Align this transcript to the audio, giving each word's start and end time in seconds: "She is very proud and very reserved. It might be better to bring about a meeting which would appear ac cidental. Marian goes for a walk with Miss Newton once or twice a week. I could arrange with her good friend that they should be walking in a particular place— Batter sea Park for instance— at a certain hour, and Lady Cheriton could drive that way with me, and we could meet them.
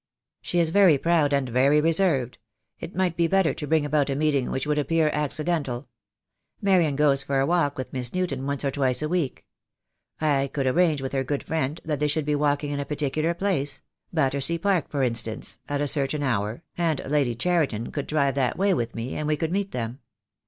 "She 0.41 0.57
is 0.57 0.71
very 0.71 0.97
proud 0.97 1.31
and 1.31 1.47
very 1.47 1.79
reserved. 1.79 2.39
It 2.79 2.95
might 2.95 3.15
be 3.15 3.27
better 3.27 3.53
to 3.53 3.67
bring 3.67 3.85
about 3.85 4.09
a 4.09 4.15
meeting 4.15 4.49
which 4.49 4.65
would 4.65 4.79
appear 4.79 5.09
ac 5.13 5.43
cidental. 5.43 5.85
Marian 6.59 6.95
goes 6.95 7.21
for 7.21 7.39
a 7.39 7.45
walk 7.45 7.77
with 7.77 7.93
Miss 7.93 8.11
Newton 8.11 8.47
once 8.47 8.65
or 8.65 8.71
twice 8.71 9.03
a 9.03 9.07
week. 9.07 9.45
I 10.19 10.49
could 10.51 10.65
arrange 10.65 11.03
with 11.03 11.11
her 11.11 11.23
good 11.23 11.43
friend 11.43 11.79
that 11.85 11.99
they 11.99 12.07
should 12.07 12.25
be 12.25 12.33
walking 12.33 12.71
in 12.71 12.79
a 12.79 12.83
particular 12.85 13.35
place— 13.35 13.83
Batter 14.11 14.41
sea 14.41 14.57
Park 14.57 14.89
for 14.89 15.03
instance— 15.03 15.59
at 15.69 15.81
a 15.81 15.87
certain 15.87 16.23
hour, 16.23 16.63
and 16.75 16.99
Lady 17.07 17.35
Cheriton 17.35 17.91
could 17.91 18.07
drive 18.07 18.33
that 18.33 18.57
way 18.57 18.73
with 18.73 18.95
me, 18.95 19.13
and 19.15 19.27
we 19.27 19.37
could 19.37 19.51
meet 19.51 19.71
them. 19.71 19.99